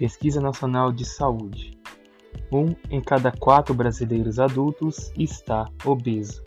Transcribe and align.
Pesquisa 0.00 0.40
Nacional 0.40 0.90
de 0.90 1.04
Saúde. 1.04 1.78
Um 2.50 2.74
em 2.90 3.02
cada 3.02 3.30
quatro 3.30 3.74
brasileiros 3.74 4.40
adultos 4.40 5.12
está 5.14 5.70
obeso. 5.84 6.42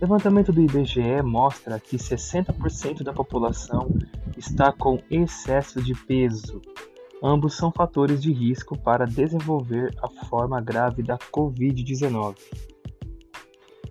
Levantamento 0.00 0.54
do 0.54 0.62
IBGE 0.62 1.20
mostra 1.22 1.78
que 1.78 1.98
60% 1.98 3.02
da 3.02 3.12
população 3.12 3.90
está 4.38 4.72
com 4.72 5.02
excesso 5.10 5.82
de 5.82 5.94
peso. 5.94 6.62
Ambos 7.22 7.52
são 7.52 7.70
fatores 7.70 8.22
de 8.22 8.32
risco 8.32 8.78
para 8.78 9.04
desenvolver 9.04 9.94
a 10.02 10.08
forma 10.24 10.58
grave 10.62 11.02
da 11.02 11.18
Covid-19. 11.18 12.36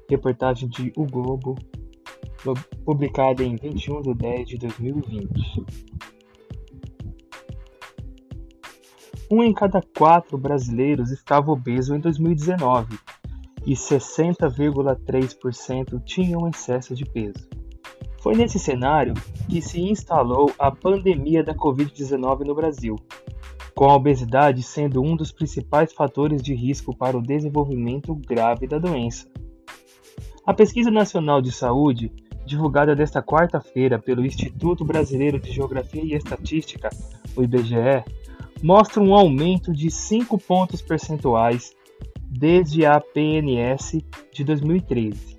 Reportagem 0.10 0.68
de 0.68 0.92
O 0.98 1.06
Globo, 1.06 1.54
publicada 2.84 3.44
em 3.44 3.56
21 3.56 4.02
de 4.02 4.14
10 4.16 4.48
de 4.48 4.58
2020. 4.58 5.95
Um 9.30 9.44
em 9.44 9.54
cada 9.54 9.84
quatro 9.98 10.38
brasileiros 10.38 11.12
estava 11.12 11.52
obeso 11.52 11.94
em 11.96 12.00
2019 12.00 12.98
e 13.66 13.74
60,3% 13.74 16.00
tinham 16.04 16.48
excesso 16.48 16.94
de 16.94 17.04
peso. 17.06 17.50
Foi 18.22 18.36
nesse 18.36 18.60
cenário 18.60 19.16
que 19.50 19.60
se 19.62 19.82
instalou 19.82 20.52
a 20.60 20.70
pandemia 20.72 21.44
da 21.44 21.56
Covid-19 21.56 22.46
no 22.46 22.54
Brasil, 22.54 22.96
com 23.74 23.86
a 23.86 23.96
obesidade 23.96 24.62
sendo 24.62 25.02
um 25.02 25.16
dos 25.16 25.32
principais 25.32 25.92
fatores 25.92 26.40
de 26.42 26.54
risco 26.54 26.96
para 26.96 27.18
o 27.18 27.22
desenvolvimento 27.22 28.14
grave 28.16 28.68
da 28.68 28.78
doença. 28.78 29.28
A 30.46 30.54
Pesquisa 30.54 30.92
Nacional 30.92 31.42
de 31.42 31.52
Saúde, 31.52 32.12
divulgada 32.46 32.96
desta 32.96 33.24
quarta-feira 33.24 33.98
pelo 33.98 34.24
Instituto 34.24 34.86
Brasileiro 34.86 35.40
de 35.40 35.52
Geografia 35.52 36.04
e 36.04 36.14
Estatística, 36.14 36.92
o 37.36 37.42
IBGE, 37.42 38.04
mostra 38.66 39.00
um 39.00 39.14
aumento 39.14 39.72
de 39.72 39.92
5 39.92 40.40
pontos 40.40 40.82
percentuais 40.82 41.76
desde 42.28 42.84
a 42.84 43.00
PNS 43.00 44.04
de 44.34 44.44
2013. 44.44 45.38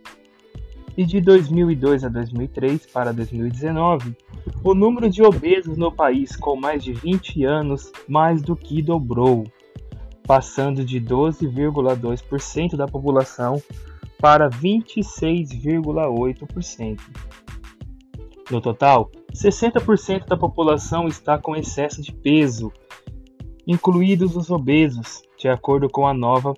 E 0.97 1.05
de 1.05 1.21
2002 1.21 2.05
a 2.05 2.09
2003 2.09 2.87
para 2.87 3.13
2019, 3.13 4.17
o 4.63 4.77
número 4.77 5.11
de 5.11 5.25
obesos 5.25 5.77
no 5.77 5.91
país 5.91 6.37
com 6.37 6.55
mais 6.55 6.85
de 6.85 6.93
20 6.93 7.43
anos 7.43 7.91
mais 8.07 8.43
do 8.43 8.55
que 8.55 8.81
dobrou, 8.81 9.43
passando 10.25 10.85
de 10.85 11.01
12,2% 11.01 12.77
da 12.77 12.87
população 12.87 13.61
para 14.21 14.49
26,8%. 14.49 17.01
No 18.53 18.61
total, 18.61 19.11
60% 19.35 20.29
da 20.29 20.37
população 20.37 21.09
está 21.09 21.37
com 21.37 21.57
excesso 21.57 22.01
de 22.01 22.13
peso, 22.13 22.73
incluídos 23.67 24.37
os 24.37 24.51
obesos, 24.51 25.23
de 25.39 25.49
acordo 25.49 25.89
com 25.89 26.07
a 26.07 26.15
nova 26.15 26.55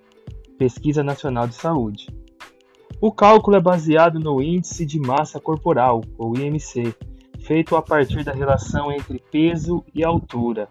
Pesquisa 0.59 1.03
Nacional 1.03 1.47
de 1.47 1.55
Saúde. 1.55 2.09
O 3.01 3.13
cálculo 3.13 3.57
é 3.57 3.61
baseado 3.61 4.19
no 4.19 4.43
Índice 4.43 4.85
de 4.85 4.99
Massa 4.99 5.41
Corporal, 5.41 6.03
ou 6.19 6.37
IMC, 6.37 6.95
feito 7.39 7.77
a 7.77 7.83
partir 7.83 8.25
da 8.25 8.33
relação 8.33 8.91
entre 8.93 9.23
peso 9.31 9.85
e 9.95 10.05
altura, 10.05 10.69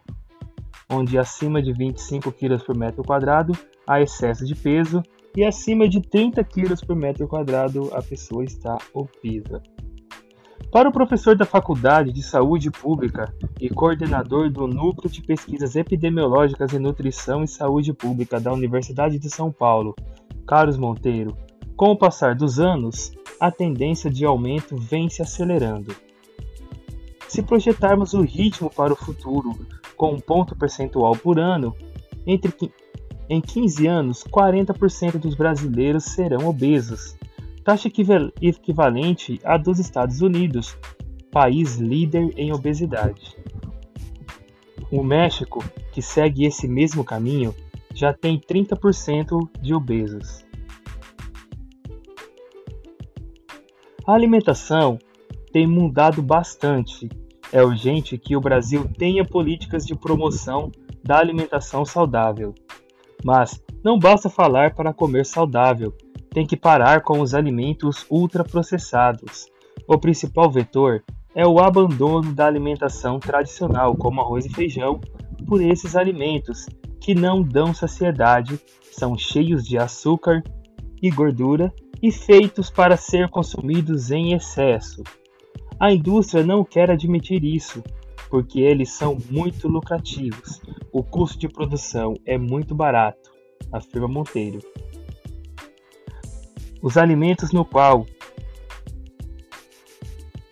onde 0.89 1.17
acima 1.17 1.61
de 1.61 1.71
25 1.71 2.31
kg 2.31 2.63
por 2.63 2.75
metro 2.75 3.03
quadrado 3.03 3.53
há 3.87 4.01
excesso 4.01 4.45
de 4.45 4.53
peso 4.53 5.01
e 5.35 5.43
acima 5.43 5.87
de 5.87 6.01
30 6.01 6.43
kg 6.43 6.85
por 6.85 6.95
metro 6.95 7.27
quadrado 7.27 7.89
a 7.93 8.01
pessoa 8.01 8.43
está 8.43 8.77
obesa. 8.93 9.63
Para 10.71 10.89
o 10.89 10.91
professor 10.91 11.35
da 11.35 11.45
Faculdade 11.45 12.11
de 12.11 12.21
Saúde 12.21 12.69
Pública 12.69 13.33
e 13.59 13.69
coordenador 13.69 14.49
do 14.49 14.67
Núcleo 14.67 15.09
de 15.09 15.21
Pesquisas 15.21 15.75
Epidemiológicas 15.75 16.73
em 16.73 16.79
Nutrição 16.79 17.43
e 17.43 17.47
Saúde 17.47 17.93
Pública 17.93 18.39
da 18.39 18.51
Universidade 18.51 19.17
de 19.17 19.29
São 19.29 19.51
Paulo, 19.51 19.95
Carlos 20.45 20.77
Monteiro, 20.77 21.37
com 21.77 21.91
o 21.91 21.97
passar 21.97 22.35
dos 22.35 22.59
anos, 22.59 23.11
a 23.39 23.51
tendência 23.51 24.09
de 24.09 24.25
aumento 24.25 24.75
vem 24.75 25.07
se 25.09 25.21
acelerando. 25.21 25.95
Se 27.27 27.43
projetarmos 27.43 28.13
o 28.13 28.21
ritmo 28.21 28.69
para 28.69 28.91
o 28.91 28.95
futuro 28.95 29.51
com 29.95 30.13
um 30.13 30.19
ponto 30.19 30.55
percentual 30.55 31.15
por 31.15 31.39
ano, 31.39 31.75
entre 32.25 32.51
em 33.29 33.39
15 33.39 33.85
anos, 33.85 34.23
40% 34.23 35.17
dos 35.17 35.35
brasileiros 35.35 36.05
serão 36.05 36.47
obesos 36.47 37.15
taxa 37.67 37.89
equivalente 38.41 39.41
à 39.43 39.57
dos 39.57 39.77
Estados 39.77 40.21
Unidos, 40.21 40.77
país 41.29 41.75
líder 41.75 42.33
em 42.37 42.53
obesidade. 42.53 43.35
O 44.89 45.03
México, 45.03 45.61
que 45.91 46.01
segue 46.01 46.45
esse 46.45 46.65
mesmo 46.65 47.03
caminho, 47.03 47.53
já 47.93 48.13
tem 48.13 48.39
30% 48.39 49.49
de 49.61 49.73
obesos. 49.73 50.45
A 54.05 54.13
alimentação 54.13 54.97
tem 55.51 55.67
mudado 55.67 56.21
bastante. 56.21 57.09
É 57.51 57.61
urgente 57.61 58.17
que 58.17 58.37
o 58.37 58.39
Brasil 58.39 58.89
tenha 58.97 59.25
políticas 59.25 59.85
de 59.85 59.93
promoção 59.93 60.71
da 61.03 61.19
alimentação 61.19 61.83
saudável. 61.83 62.55
Mas 63.27 63.61
não 63.83 63.99
basta 63.99 64.29
falar 64.29 64.73
para 64.73 64.93
comer 64.93 65.25
saudável, 65.25 65.93
tem 66.29 66.45
que 66.45 66.55
parar 66.55 67.01
com 67.01 67.19
os 67.19 67.33
alimentos 67.33 68.05
ultraprocessados. 68.09 69.47
O 69.85 69.97
principal 69.97 70.49
vetor 70.49 71.03
é 71.35 71.45
o 71.45 71.59
abandono 71.59 72.33
da 72.33 72.47
alimentação 72.47 73.19
tradicional, 73.19 73.97
como 73.97 74.21
arroz 74.21 74.45
e 74.45 74.49
feijão, 74.49 75.01
por 75.45 75.61
esses 75.61 75.93
alimentos 75.93 76.67
que 77.01 77.13
não 77.13 77.41
dão 77.43 77.73
saciedade, 77.73 78.57
são 78.93 79.17
cheios 79.17 79.65
de 79.65 79.77
açúcar 79.77 80.41
e 81.01 81.11
gordura 81.11 81.73
e 82.01 82.13
feitos 82.13 82.69
para 82.69 82.95
ser 82.95 83.27
consumidos 83.27 84.09
em 84.09 84.35
excesso. 84.35 85.03
A 85.77 85.91
indústria 85.91 86.45
não 86.45 86.63
quer 86.63 86.89
admitir 86.89 87.43
isso, 87.43 87.83
porque 88.29 88.59
eles 88.59 88.91
são 88.91 89.17
muito 89.29 89.67
lucrativos. 89.67 90.61
O 90.91 91.03
custo 91.03 91.39
de 91.39 91.47
produção 91.47 92.15
é 92.25 92.37
muito 92.37 92.73
barato, 92.75 93.31
afirma 93.71 94.07
Monteiro. 94.07 94.59
Os 96.81 96.97
alimentos 96.97 97.51
no 97.51 97.65
qual 97.65 98.05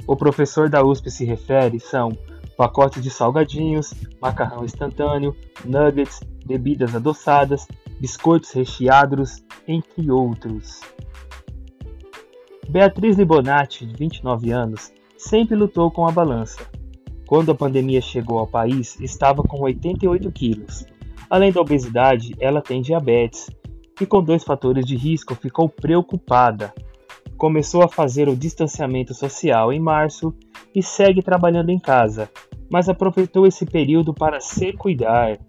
o 0.07 0.15
professor 0.15 0.69
da 0.69 0.83
USP 0.83 1.09
se 1.09 1.25
refere 1.25 1.79
são 1.79 2.11
pacotes 2.57 3.01
de 3.01 3.09
salgadinhos, 3.09 3.93
macarrão 4.21 4.63
instantâneo, 4.63 5.35
nuggets, 5.63 6.19
bebidas 6.45 6.95
adoçadas, 6.95 7.67
biscoitos 7.99 8.51
recheados, 8.51 9.43
entre 9.67 10.11
outros. 10.11 10.81
Beatriz 12.69 13.17
Libonati, 13.17 13.85
de 13.85 13.95
29 13.95 14.51
anos, 14.51 14.91
sempre 15.17 15.55
lutou 15.55 15.91
com 15.91 16.07
a 16.07 16.11
balança. 16.11 16.59
Quando 17.27 17.51
a 17.51 17.55
pandemia 17.55 18.01
chegou 18.01 18.37
ao 18.37 18.45
país, 18.45 18.99
estava 18.99 19.41
com 19.41 19.61
88 19.61 20.31
quilos. 20.31 20.85
Além 21.29 21.51
da 21.51 21.59
obesidade, 21.59 22.35
ela 22.39 22.61
tem 22.61 22.81
diabetes 22.81 23.49
e 23.99 24.05
com 24.05 24.21
dois 24.21 24.43
fatores 24.43 24.85
de 24.85 24.95
risco 24.95 25.33
ficou 25.33 25.67
preocupada. 25.67 26.73
Começou 27.37 27.81
a 27.81 27.87
fazer 27.87 28.27
o 28.27 28.35
distanciamento 28.35 29.13
social 29.13 29.73
em 29.73 29.79
março 29.79 30.33
e 30.73 30.83
segue 30.83 31.21
trabalhando 31.21 31.69
em 31.69 31.79
casa, 31.79 32.29
mas 32.69 32.87
aproveitou 32.87 33.47
esse 33.47 33.65
período 33.65 34.13
para 34.13 34.39
se 34.39 34.73
cuidar. 34.73 35.39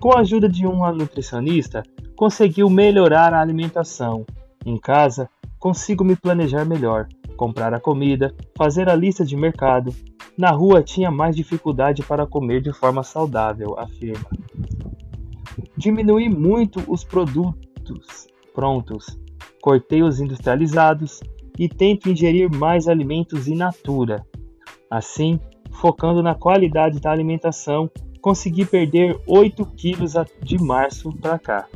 Com 0.00 0.12
a 0.12 0.20
ajuda 0.20 0.48
de 0.48 0.66
uma 0.66 0.92
nutricionista, 0.92 1.82
conseguiu 2.16 2.70
melhorar 2.70 3.34
a 3.34 3.40
alimentação. 3.40 4.24
Em 4.64 4.78
casa, 4.78 5.28
consigo 5.58 6.04
me 6.04 6.16
planejar 6.16 6.64
melhor, 6.64 7.06
comprar 7.42 7.74
a 7.74 7.80
comida, 7.80 8.32
fazer 8.56 8.88
a 8.88 8.94
lista 8.94 9.24
de 9.24 9.36
mercado. 9.36 9.92
Na 10.38 10.52
rua 10.52 10.80
tinha 10.80 11.10
mais 11.10 11.34
dificuldade 11.34 12.00
para 12.00 12.24
comer 12.24 12.62
de 12.62 12.72
forma 12.72 13.02
saudável, 13.02 13.74
afirma. 13.76 14.30
Diminui 15.76 16.28
muito 16.28 16.80
os 16.86 17.02
produtos 17.02 18.28
prontos, 18.54 19.18
cortei 19.60 20.04
os 20.04 20.20
industrializados 20.20 21.18
e 21.58 21.68
tento 21.68 22.08
ingerir 22.08 22.48
mais 22.48 22.86
alimentos 22.86 23.48
in 23.48 23.56
natura. 23.56 24.24
Assim, 24.88 25.40
focando 25.72 26.22
na 26.22 26.36
qualidade 26.36 27.00
da 27.00 27.10
alimentação, 27.10 27.90
consegui 28.20 28.64
perder 28.64 29.20
8 29.26 29.66
quilos 29.76 30.12
de 30.40 30.62
março 30.62 31.12
para 31.16 31.40
cá. 31.40 31.66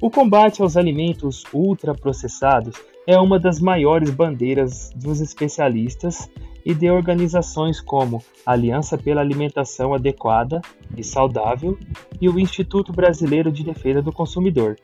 O 0.00 0.10
combate 0.10 0.62
aos 0.62 0.74
alimentos 0.74 1.44
ultraprocessados 1.52 2.74
é 3.08 3.18
uma 3.18 3.38
das 3.38 3.58
maiores 3.58 4.10
bandeiras 4.10 4.90
dos 4.94 5.22
especialistas 5.22 6.30
e 6.62 6.74
de 6.74 6.90
organizações 6.90 7.80
como 7.80 8.22
a 8.44 8.52
Aliança 8.52 8.98
pela 8.98 9.22
Alimentação 9.22 9.94
Adequada 9.94 10.60
e 10.94 11.02
Saudável 11.02 11.78
e 12.20 12.28
o 12.28 12.38
Instituto 12.38 12.92
Brasileiro 12.92 13.50
de 13.50 13.64
Defesa 13.64 14.02
do 14.02 14.12
Consumidor. 14.12 14.76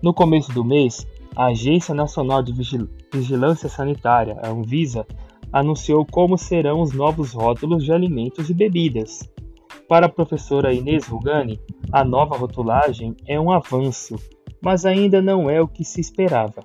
No 0.00 0.14
começo 0.14 0.50
do 0.50 0.64
mês, 0.64 1.06
a 1.36 1.48
Agência 1.48 1.94
Nacional 1.94 2.42
de 2.42 2.54
Vigilância 3.12 3.68
Sanitária, 3.68 4.38
a 4.42 4.48
Anvisa, 4.48 5.06
anunciou 5.52 6.06
como 6.06 6.38
serão 6.38 6.80
os 6.80 6.94
novos 6.94 7.34
rótulos 7.34 7.84
de 7.84 7.92
alimentos 7.92 8.48
e 8.48 8.54
bebidas. 8.54 9.30
Para 9.86 10.06
a 10.06 10.10
professora 10.10 10.72
Inês 10.72 11.06
Rugani, 11.06 11.60
a 11.92 12.02
nova 12.02 12.34
rotulagem 12.34 13.14
é 13.26 13.38
um 13.38 13.50
avanço, 13.50 14.16
mas 14.58 14.86
ainda 14.86 15.20
não 15.20 15.50
é 15.50 15.60
o 15.60 15.68
que 15.68 15.84
se 15.84 16.00
esperava. 16.00 16.64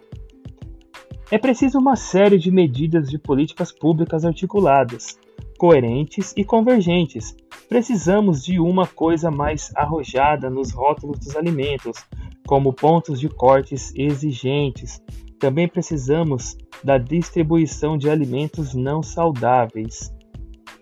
É 1.34 1.38
preciso 1.40 1.80
uma 1.80 1.96
série 1.96 2.38
de 2.38 2.52
medidas 2.52 3.10
de 3.10 3.18
políticas 3.18 3.72
públicas 3.72 4.24
articuladas, 4.24 5.18
coerentes 5.58 6.32
e 6.38 6.44
convergentes. 6.44 7.36
Precisamos 7.68 8.46
de 8.46 8.60
uma 8.60 8.86
coisa 8.86 9.32
mais 9.32 9.72
arrojada 9.76 10.48
nos 10.48 10.72
rótulos 10.72 11.18
dos 11.18 11.36
alimentos, 11.36 12.06
como 12.46 12.72
pontos 12.72 13.20
de 13.20 13.30
cortes 13.30 13.92
exigentes. 13.96 15.02
Também 15.40 15.68
precisamos 15.68 16.56
da 16.84 17.00
distribuição 17.00 17.98
de 17.98 18.12
alimentos 18.12 18.76
não 18.76 19.02
saudáveis, 19.02 20.14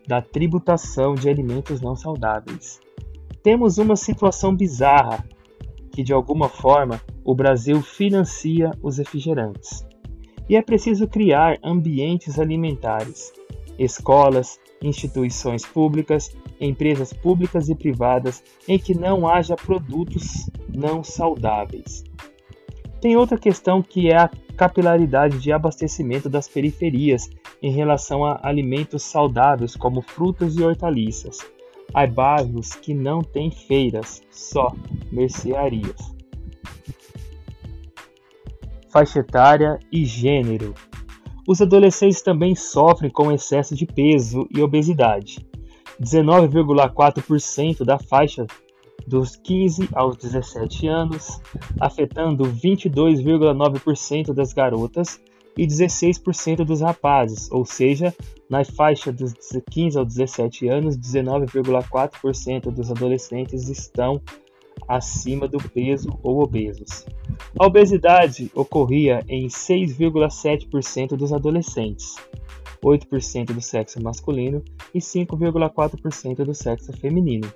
da 0.06 0.22
tributação 0.22 1.16
de 1.16 1.30
alimentos 1.30 1.80
não 1.80 1.96
saudáveis. 1.96 2.82
Temos 3.42 3.78
uma 3.78 3.96
situação 3.96 4.54
bizarra 4.54 5.26
que, 5.94 6.04
de 6.04 6.12
alguma 6.12 6.50
forma, 6.50 7.00
o 7.24 7.34
Brasil 7.34 7.82
financia 7.82 8.70
os 8.84 8.98
refrigerantes. 8.98 9.90
E 10.50 10.56
é 10.56 10.62
preciso 10.62 11.08
criar 11.08 11.58
ambientes 11.64 12.40
alimentares, 12.40 13.32
escolas, 13.78 14.60
instituições 14.82 15.66
públicas, 15.66 16.36
empresas 16.60 17.14
públicas 17.14 17.70
e 17.70 17.76
privadas 17.76 18.44
em 18.68 18.78
que 18.78 18.98
não 18.98 19.28
haja 19.28 19.56
produtos 19.56 20.50
não 20.74 21.04
saudáveis. 21.04 22.04
Tem 23.00 23.16
outra 23.16 23.38
questão 23.38 23.82
que 23.82 24.10
é 24.10 24.18
a 24.18 24.30
capilaridade 24.56 25.40
de 25.40 25.52
abastecimento 25.52 26.30
das 26.30 26.48
periferias 26.48 27.30
em 27.62 27.72
relação 27.72 28.24
a 28.24 28.40
alimentos 28.44 29.04
saudáveis 29.04 29.76
como 29.76 30.02
frutas 30.02 30.56
e 30.56 30.64
hortaliças. 30.64 31.40
Há 31.94 32.06
bairros 32.06 32.74
que 32.74 32.94
não 32.94 33.22
têm 33.22 33.50
feiras, 33.52 34.22
só 34.30 34.74
mercearias. 35.12 36.16
Faixa 38.92 39.20
etária 39.20 39.80
e 39.92 40.04
gênero. 40.04 40.76
Os 41.48 41.62
adolescentes 41.62 42.22
também 42.22 42.56
sofrem 42.56 43.10
com 43.10 43.32
excesso 43.32 43.74
de 43.74 43.86
peso 43.86 44.48
e 44.54 44.62
obesidade. 44.62 45.48
19,4% 46.02 47.86
da 47.86 47.98
faixa 47.98 48.46
dos 49.08 49.36
15 49.36 49.90
aos 49.94 50.18
17 50.18 50.88
anos, 50.88 51.40
afetando 51.80 52.44
22,9% 52.44 54.34
das 54.34 54.54
garotas 54.54 55.22
e 55.58 55.66
16% 55.66 56.64
dos 56.64 56.82
rapazes, 56.82 57.52
ou 57.52 57.66
seja, 57.66 58.14
na 58.50 58.64
faixa 58.64 59.12
dos 59.12 59.34
15 59.70 59.98
aos 59.98 60.08
17 60.08 60.68
anos, 60.68 60.98
19,4% 60.98 62.72
dos 62.72 62.92
adolescentes 62.92 63.68
estão 63.68 64.22
acima 64.88 65.48
do 65.48 65.58
peso 65.58 66.10
ou 66.24 66.42
obesos. 66.42 67.06
A 67.60 67.66
obesidade 67.66 68.52
ocorria 68.56 69.24
em 69.28 69.48
6,7% 69.48 71.16
dos 71.16 71.34
adolescentes, 71.34 72.16
8% 72.84 73.54
do 73.54 73.62
sexo 73.62 74.02
masculino 74.02 74.64
e 74.94 75.00
5,4% 75.00 76.44
do 76.44 76.54
sexo 76.54 76.92
feminino. 76.94 77.52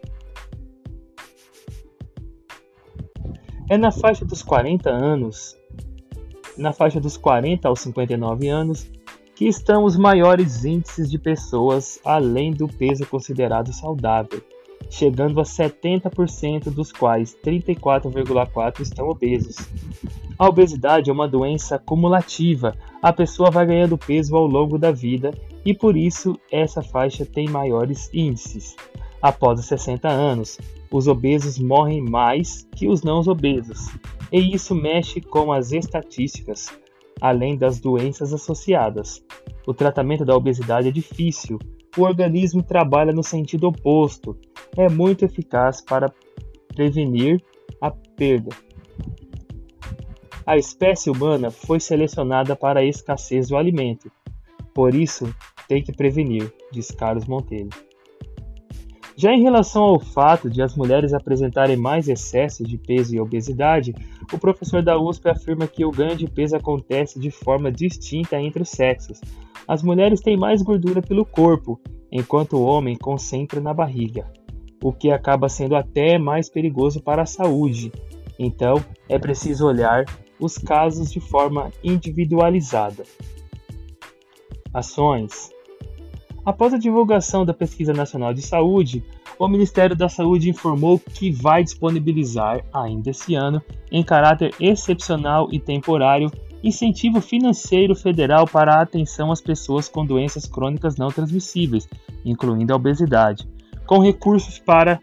É 3.67 3.77
na 3.77 3.91
faixa 3.91 4.23
dos 4.23 4.43
40 4.43 4.89
anos, 4.89 5.57
na 6.55 6.71
faixa 6.71 6.99
dos 6.99 7.17
40 7.17 7.67
aos 7.67 7.79
59 7.79 8.47
anos, 8.47 8.91
que 9.35 9.45
estão 9.45 9.83
os 9.83 9.97
maiores 9.97 10.63
índices 10.63 11.09
de 11.09 11.17
pessoas 11.17 11.99
além 12.05 12.51
do 12.51 12.67
peso 12.67 13.05
considerado 13.05 13.73
saudável, 13.73 14.41
chegando 14.89 15.39
a 15.39 15.43
70% 15.43 16.69
dos 16.71 16.91
quais 16.91 17.35
34,4% 17.43 18.79
estão 18.81 19.09
obesos. 19.09 19.55
A 20.37 20.47
obesidade 20.47 21.09
é 21.09 21.13
uma 21.13 21.27
doença 21.27 21.79
cumulativa, 21.79 22.75
a 23.01 23.13
pessoa 23.13 23.49
vai 23.49 23.65
ganhando 23.65 23.97
peso 23.97 24.35
ao 24.35 24.45
longo 24.45 24.77
da 24.77 24.91
vida 24.91 25.33
e 25.63 25.73
por 25.73 25.95
isso 25.95 26.37
essa 26.51 26.81
faixa 26.81 27.25
tem 27.25 27.47
maiores 27.47 28.09
índices. 28.13 28.75
Após 29.21 29.59
os 29.59 29.65
60 29.65 30.07
anos, 30.07 30.59
os 30.91 31.07
obesos 31.07 31.57
morrem 31.57 32.01
mais 32.01 32.67
que 32.75 32.87
os 32.87 33.01
não 33.01 33.19
obesos, 33.21 33.89
e 34.31 34.53
isso 34.53 34.75
mexe 34.75 35.19
com 35.19 35.51
as 35.51 35.71
estatísticas, 35.71 36.67
além 37.19 37.57
das 37.57 37.79
doenças 37.79 38.33
associadas. 38.33 39.23
O 39.65 39.73
tratamento 39.73 40.23
da 40.23 40.35
obesidade 40.35 40.89
é 40.89 40.91
difícil, 40.91 41.57
o 41.97 42.01
organismo 42.01 42.61
trabalha 42.61 43.13
no 43.13 43.23
sentido 43.23 43.67
oposto, 43.67 44.37
é 44.77 44.89
muito 44.89 45.25
eficaz 45.25 45.81
para 45.81 46.11
prevenir 46.75 47.41
a 47.81 47.91
perda. 47.91 48.55
A 50.45 50.57
espécie 50.57 51.09
humana 51.09 51.49
foi 51.49 51.79
selecionada 51.79 52.55
para 52.55 52.81
a 52.81 52.85
escassez 52.85 53.49
do 53.49 53.57
alimento, 53.57 54.11
por 54.73 54.93
isso 54.93 55.33
tem 55.67 55.81
que 55.81 55.91
prevenir, 55.91 56.53
diz 56.71 56.91
Carlos 56.91 57.25
Monteiro. 57.25 57.69
Já 59.17 59.31
em 59.31 59.41
relação 59.41 59.81
ao 59.81 59.99
fato 59.99 60.49
de 60.49 60.61
as 60.61 60.75
mulheres 60.75 61.13
apresentarem 61.13 61.77
mais 61.77 62.09
excesso 62.09 62.65
de 62.65 62.77
peso 62.77 63.15
e 63.15 63.19
obesidade, 63.19 63.95
o 64.31 64.37
professor 64.37 64.83
da 64.83 64.99
USP 64.99 65.29
afirma 65.29 65.67
que 65.67 65.85
o 65.85 65.91
ganho 65.91 66.17
de 66.17 66.27
peso 66.27 66.57
acontece 66.57 67.17
de 67.17 67.31
forma 67.31 67.71
distinta 67.71 68.37
entre 68.39 68.61
os 68.61 68.69
sexos. 68.69 69.21
As 69.65 69.81
mulheres 69.81 70.19
têm 70.19 70.35
mais 70.35 70.61
gordura 70.61 71.01
pelo 71.01 71.25
corpo, 71.25 71.79
enquanto 72.11 72.57
o 72.57 72.65
homem 72.65 72.97
concentra 72.97 73.61
na 73.61 73.73
barriga, 73.73 74.29
o 74.83 74.91
que 74.93 75.11
acaba 75.11 75.49
sendo 75.49 75.75
até 75.75 76.17
mais 76.17 76.49
perigoso 76.49 77.01
para 77.01 77.23
a 77.23 77.25
saúde. 77.25 77.91
Então, 78.37 78.83
é 79.07 79.17
preciso 79.17 79.65
olhar 79.65 80.05
os 80.39 80.57
casos 80.57 81.11
de 81.11 81.19
forma 81.19 81.71
individualizada. 81.83 83.03
Ações 84.73 85.55
Após 86.45 86.75
a 86.75 86.77
divulgação 86.77 87.43
da 87.43 87.55
Pesquisa 87.55 87.91
Nacional 87.91 88.31
de 88.31 88.41
Saúde, 88.43 89.03
o 89.39 89.47
Ministério 89.47 89.95
da 89.95 90.07
Saúde 90.07 90.47
informou 90.47 90.99
que 90.99 91.31
vai 91.31 91.63
disponibilizar, 91.63 92.63
ainda 92.71 93.09
esse 93.09 93.33
ano, 93.33 93.59
em 93.91 94.03
caráter 94.03 94.53
excepcional 94.59 95.49
e 95.51 95.59
temporário, 95.59 96.31
incentivo 96.63 97.19
financeiro 97.19 97.95
federal 97.95 98.45
para 98.45 98.75
a 98.75 98.81
atenção 98.81 99.31
às 99.31 99.41
pessoas 99.41 99.89
com 99.89 100.05
doenças 100.05 100.45
crônicas 100.45 100.97
não 100.97 101.07
transmissíveis, 101.07 101.87
incluindo 102.23 102.73
a 102.73 102.75
obesidade, 102.75 103.47
com 103.85 103.99
recursos 103.99 104.59
para 104.59 104.99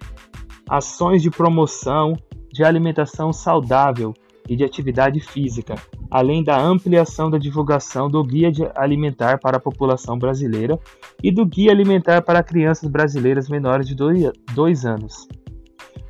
ações 0.68 1.22
de 1.22 1.30
promoção 1.30 2.16
de 2.52 2.64
alimentação 2.64 3.32
saudável 3.32 4.12
e 4.48 4.56
de 4.56 4.64
atividade 4.64 5.20
física, 5.20 5.74
além 6.10 6.42
da 6.42 6.60
ampliação 6.60 7.30
da 7.30 7.38
divulgação 7.38 8.10
do 8.10 8.22
Guia 8.22 8.50
Alimentar 8.74 9.38
para 9.38 9.56
a 9.56 9.60
População 9.60 10.18
Brasileira 10.18 10.78
e 11.22 11.30
do 11.30 11.46
Guia 11.46 11.70
Alimentar 11.70 12.22
para 12.22 12.42
Crianças 12.42 12.90
Brasileiras 12.90 13.48
Menores 13.48 13.86
de 13.86 13.94
2 13.94 14.84
anos. 14.84 15.28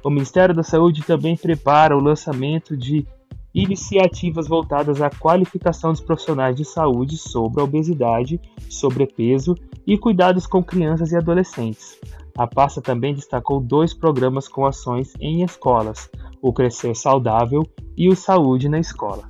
O 0.05 0.11
Ministério 0.11 0.55
da 0.55 0.63
Saúde 0.63 1.03
também 1.03 1.37
prepara 1.37 1.97
o 1.97 2.03
lançamento 2.03 2.77
de 2.77 3.07
iniciativas 3.55 4.49
voltadas 4.49 5.01
à 5.03 5.11
qualificação 5.11 5.93
dos 5.93 6.01
profissionais 6.01 6.57
de 6.57 6.65
saúde 6.65 7.17
sobre 7.17 7.61
a 7.61 7.65
obesidade, 7.65 8.41
sobrepeso 8.69 9.55
e 9.87 9.99
cuidados 9.99 10.47
com 10.47 10.65
crianças 10.65 11.13
e 11.13 11.17
adolescentes. 11.17 12.01
A 12.37 12.47
pasta 12.47 12.81
também 12.81 13.15
destacou 13.15 13.61
dois 13.61 13.93
programas 13.93 14.49
com 14.49 14.65
ações 14.65 15.13
em 15.21 15.43
escolas, 15.43 16.11
o 16.41 16.53
Crescer 16.53 16.95
Saudável 16.95 17.63
e 17.97 18.09
o 18.09 18.17
Saúde 18.17 18.69
na 18.69 18.81
Escola. 18.81 19.25